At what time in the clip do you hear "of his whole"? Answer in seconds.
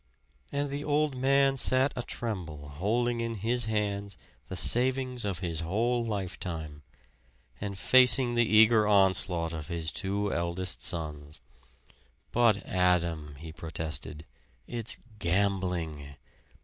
5.25-6.03